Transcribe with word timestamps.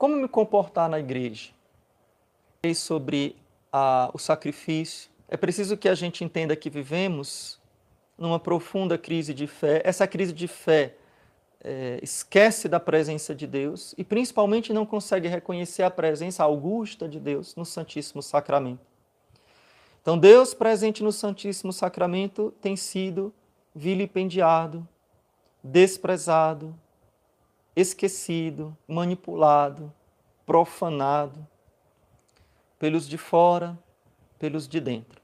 Como 0.00 0.16
me 0.16 0.28
comportar 0.28 0.88
na 0.88 0.98
igreja? 0.98 1.50
Sobre 2.74 3.36
a, 3.70 4.10
o 4.14 4.18
sacrifício. 4.18 5.10
É 5.28 5.36
preciso 5.36 5.76
que 5.76 5.90
a 5.90 5.94
gente 5.94 6.24
entenda 6.24 6.56
que 6.56 6.70
vivemos 6.70 7.60
numa 8.16 8.40
profunda 8.40 8.96
crise 8.96 9.34
de 9.34 9.46
fé. 9.46 9.82
Essa 9.84 10.06
crise 10.06 10.32
de 10.32 10.48
fé 10.48 10.94
é, 11.62 12.00
esquece 12.02 12.66
da 12.66 12.80
presença 12.80 13.34
de 13.34 13.46
Deus 13.46 13.94
e 13.98 14.02
principalmente 14.02 14.72
não 14.72 14.86
consegue 14.86 15.28
reconhecer 15.28 15.82
a 15.82 15.90
presença 15.90 16.44
augusta 16.44 17.06
de 17.06 17.20
Deus 17.20 17.54
no 17.54 17.66
Santíssimo 17.66 18.22
Sacramento. 18.22 18.80
Então, 20.00 20.16
Deus 20.16 20.54
presente 20.54 21.02
no 21.02 21.12
Santíssimo 21.12 21.74
Sacramento 21.74 22.54
tem 22.62 22.74
sido 22.74 23.34
vilipendiado, 23.74 24.88
desprezado, 25.62 26.74
esquecido, 27.80 28.76
manipulado, 28.86 29.92
profanado 30.44 31.46
pelos 32.78 33.08
de 33.08 33.18
fora, 33.18 33.78
pelos 34.38 34.66
de 34.68 34.80
dentro. 34.80 35.20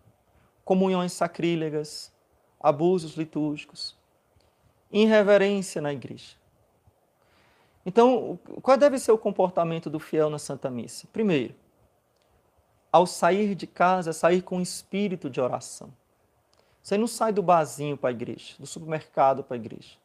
Comunhões 0.64 1.12
sacrílegas, 1.12 2.12
abusos 2.60 3.16
litúrgicos, 3.16 3.96
irreverência 4.90 5.80
na 5.80 5.92
igreja. 5.92 6.36
Então, 7.84 8.38
qual 8.62 8.76
deve 8.76 8.98
ser 8.98 9.12
o 9.12 9.18
comportamento 9.18 9.88
do 9.88 10.00
fiel 10.00 10.28
na 10.28 10.38
Santa 10.38 10.68
Missa? 10.68 11.06
Primeiro, 11.12 11.54
ao 12.90 13.06
sair 13.06 13.54
de 13.54 13.66
casa, 13.66 14.12
sair 14.12 14.42
com 14.42 14.60
espírito 14.60 15.30
de 15.30 15.40
oração. 15.40 15.92
Você 16.82 16.96
não 16.96 17.06
sai 17.06 17.32
do 17.32 17.42
barzinho 17.42 17.96
para 17.96 18.10
a 18.10 18.12
igreja, 18.12 18.54
do 18.58 18.66
supermercado 18.66 19.44
para 19.44 19.56
a 19.56 19.58
igreja. 19.58 19.96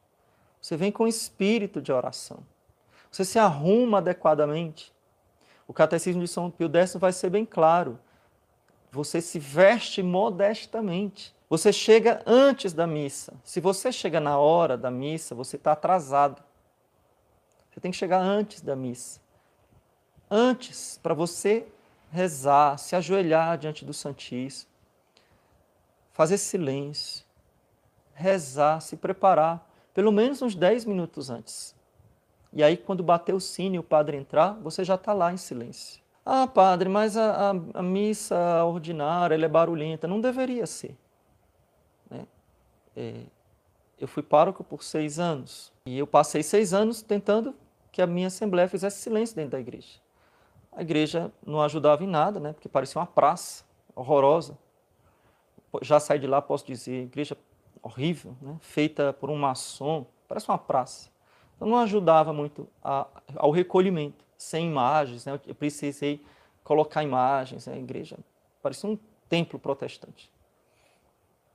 Você 0.61 0.77
vem 0.77 0.91
com 0.91 1.07
espírito 1.07 1.81
de 1.81 1.91
oração. 1.91 2.45
Você 3.11 3.25
se 3.25 3.39
arruma 3.39 3.97
adequadamente. 3.97 4.93
O 5.67 5.73
catecismo 5.73 6.21
de 6.21 6.27
São 6.27 6.51
Pio 6.51 6.69
X 6.73 6.95
vai 6.95 7.11
ser 7.11 7.29
bem 7.29 7.45
claro. 7.45 7.99
Você 8.91 9.19
se 9.21 9.39
veste 9.39 10.03
modestamente. 10.03 11.35
Você 11.49 11.73
chega 11.73 12.21
antes 12.25 12.73
da 12.73 12.85
missa. 12.85 13.33
Se 13.43 13.59
você 13.59 13.91
chega 13.91 14.19
na 14.19 14.37
hora 14.37 14.77
da 14.77 14.91
missa, 14.91 15.33
você 15.33 15.55
está 15.55 15.71
atrasado. 15.71 16.41
Você 17.71 17.79
tem 17.79 17.91
que 17.91 17.97
chegar 17.97 18.19
antes 18.19 18.61
da 18.61 18.75
missa. 18.75 19.19
Antes, 20.29 20.99
para 21.01 21.13
você 21.13 21.67
rezar, 22.11 22.77
se 22.77 22.95
ajoelhar 22.95 23.57
diante 23.57 23.83
do 23.83 23.93
Santíssimo, 23.93 24.69
fazer 26.11 26.37
silêncio, 26.37 27.25
rezar, 28.13 28.81
se 28.81 28.95
preparar 28.95 29.70
pelo 29.93 30.11
menos 30.11 30.41
uns 30.41 30.55
10 30.55 30.85
minutos 30.85 31.29
antes. 31.29 31.75
E 32.53 32.63
aí, 32.63 32.75
quando 32.75 33.01
bater 33.01 33.33
o 33.33 33.39
sino 33.39 33.75
e 33.75 33.79
o 33.79 33.83
padre 33.83 34.17
entrar, 34.17 34.53
você 34.61 34.83
já 34.83 34.95
está 34.95 35.13
lá 35.13 35.31
em 35.31 35.37
silêncio. 35.37 36.01
Ah, 36.25 36.45
padre, 36.45 36.89
mas 36.89 37.17
a, 37.17 37.51
a, 37.51 37.79
a 37.79 37.81
missa 37.81 38.63
ordinária 38.63 39.35
é 39.35 39.47
barulhenta. 39.47 40.07
Não 40.07 40.21
deveria 40.21 40.67
ser. 40.67 40.95
Né? 42.09 42.27
É, 42.95 43.21
eu 43.99 44.07
fui 44.07 44.21
pároco 44.21 44.63
por 44.63 44.83
seis 44.83 45.17
anos. 45.17 45.71
E 45.85 45.97
eu 45.97 46.05
passei 46.05 46.43
seis 46.43 46.73
anos 46.73 47.01
tentando 47.01 47.55
que 47.91 48.01
a 48.01 48.07
minha 48.07 48.27
assembleia 48.27 48.67
fizesse 48.67 49.01
silêncio 49.01 49.35
dentro 49.35 49.51
da 49.51 49.59
igreja. 49.59 49.99
A 50.71 50.81
igreja 50.81 51.31
não 51.45 51.61
ajudava 51.61 52.03
em 52.03 52.07
nada, 52.07 52.39
né? 52.39 52.53
porque 52.53 52.69
parecia 52.69 52.99
uma 52.99 53.07
praça 53.07 53.63
horrorosa. 53.95 54.57
Já 55.81 55.99
saí 55.99 56.19
de 56.19 56.27
lá, 56.27 56.41
posso 56.41 56.65
dizer, 56.65 57.03
igreja 57.03 57.37
horrível, 57.81 58.35
né? 58.41 58.57
feita 58.61 59.13
por 59.13 59.29
um 59.29 59.37
maçom, 59.37 60.05
parece 60.27 60.47
uma 60.49 60.57
praça. 60.57 61.09
Então 61.55 61.67
não 61.67 61.77
ajudava 61.77 62.33
muito 62.33 62.67
a, 62.83 63.07
ao 63.35 63.51
recolhimento, 63.51 64.25
sem 64.37 64.67
imagens. 64.67 65.25
Né? 65.25 65.39
Eu 65.45 65.55
precisei 65.55 66.23
colocar 66.63 67.03
imagens, 67.03 67.67
né? 67.67 67.73
a 67.73 67.77
igreja 67.77 68.17
parecia 68.61 68.89
um 68.89 68.97
templo 69.27 69.59
protestante. 69.59 70.31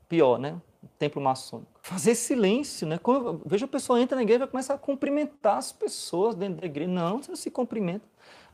Pior, 0.08 0.38
né? 0.38 0.60
Um 0.82 0.88
templo 0.98 1.20
maçônico. 1.20 1.70
Fazer 1.82 2.14
silêncio, 2.14 2.86
né? 2.86 2.98
Quando 2.98 3.42
vejo 3.44 3.64
a 3.64 3.68
pessoa 3.68 4.00
entra 4.00 4.16
na 4.16 4.22
igreja 4.22 4.44
e 4.44 4.46
começa 4.46 4.74
a 4.74 4.78
cumprimentar 4.78 5.58
as 5.58 5.72
pessoas 5.72 6.34
dentro 6.34 6.60
da 6.60 6.66
igreja. 6.66 6.90
Não, 6.90 7.22
você 7.22 7.30
não 7.30 7.36
se 7.36 7.50
cumprimenta. 7.50 8.04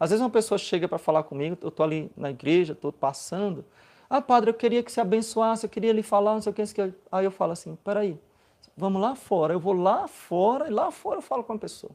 Às 0.01 0.11
vezes 0.11 0.23
uma 0.23 0.31
pessoa 0.31 0.59
chega 0.59 0.89
para 0.89 0.99
falar 0.99 1.23
comigo, 1.25 1.57
eu 1.61 1.69
estou 1.69 1.85
ali 1.85 2.11
na 2.17 2.31
igreja, 2.31 2.73
estou 2.73 2.91
passando, 2.93 3.65
ah, 4.15 4.21
padre, 4.21 4.51
eu 4.51 4.55
queria 4.55 4.83
que 4.83 4.93
se 4.93 5.01
abençoasse, 5.01 5.65
eu 5.65 5.71
queria 5.71 5.91
lhe 5.91 6.03
falar, 6.03 6.35
não 6.35 6.43
sei 6.43 6.53
o 6.53 6.55
que. 6.55 6.63
Aí 7.11 7.25
eu 7.25 7.31
falo 7.31 7.53
assim, 7.53 7.77
peraí, 7.77 8.21
vamos 8.77 9.01
lá 9.01 9.15
fora. 9.15 9.55
Eu 9.55 9.59
vou 9.59 9.73
lá 9.73 10.07
fora 10.07 10.69
e 10.69 10.71
lá 10.71 10.91
fora 10.91 11.17
eu 11.17 11.23
falo 11.23 11.43
com 11.43 11.55
a 11.55 11.59
pessoa. 11.59 11.93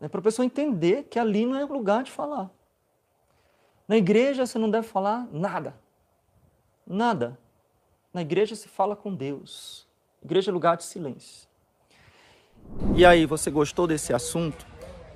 É 0.00 0.08
para 0.08 0.18
a 0.18 0.22
pessoa 0.24 0.44
entender 0.44 1.04
que 1.04 1.20
ali 1.20 1.46
não 1.46 1.56
é 1.56 1.64
lugar 1.64 2.02
de 2.02 2.10
falar. 2.10 2.50
Na 3.86 3.96
igreja 3.96 4.44
você 4.44 4.58
não 4.58 4.68
deve 4.68 4.88
falar 4.88 5.28
nada. 5.30 5.72
Nada. 6.84 7.38
Na 8.12 8.20
igreja 8.20 8.56
se 8.56 8.66
fala 8.66 8.96
com 8.96 9.14
Deus. 9.14 9.86
Igreja 10.20 10.50
é 10.50 10.52
lugar 10.52 10.76
de 10.76 10.82
silêncio. 10.82 11.48
E 12.96 13.06
aí, 13.06 13.24
você 13.24 13.52
gostou 13.52 13.86
desse 13.86 14.12
assunto? 14.12 14.66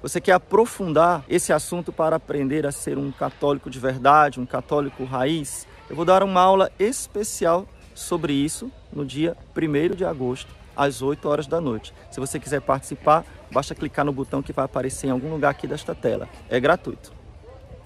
Você 0.05 0.21
quer 0.21 0.33
aprofundar 0.33 1.25
esse 1.31 1.51
assunto 1.51 1.91
para 1.91 2.17
aprender 2.17 2.67
a 2.67 2.71
ser 2.71 2.99
um 2.99 3.11
católico 3.11 3.71
de 3.71 3.79
verdade, 3.79 4.39
um 4.39 4.45
católico 4.45 5.03
raiz, 5.03 5.67
eu 5.89 5.97
vou 5.97 6.05
dar 6.05 6.23
uma 6.23 6.43
aula 6.43 6.71
especial 6.79 7.67
sobre 7.95 8.35
isso 8.35 8.71
no 8.93 9.07
dia 9.07 9.35
1 9.57 9.95
de 9.95 10.05
agosto, 10.05 10.55
às 10.77 11.01
8 11.01 11.27
horas 11.27 11.47
da 11.47 11.59
noite. 11.59 11.95
Se 12.11 12.21
você 12.21 12.39
quiser 12.39 12.61
participar, 12.61 13.25
basta 13.51 13.75
clicar 13.75 14.05
no 14.05 14.13
botão 14.13 14.43
que 14.43 14.53
vai 14.53 14.67
aparecer 14.67 15.07
em 15.07 15.11
algum 15.11 15.31
lugar 15.31 15.49
aqui 15.49 15.67
desta 15.67 15.95
tela. 15.95 16.29
É 16.51 16.61
gratuito. 16.61 17.24